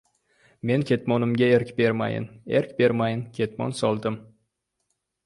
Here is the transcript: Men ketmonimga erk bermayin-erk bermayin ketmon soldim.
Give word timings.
Men 0.69 0.85
ketmonimga 0.91 1.49
erk 1.57 1.73
bermayin-erk 1.81 2.71
bermayin 2.79 3.21
ketmon 3.39 3.77
soldim. 3.81 4.17